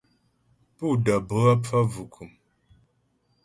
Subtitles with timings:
[0.75, 2.31] Pú də́ bhə phə́ bvʉ̀khʉm.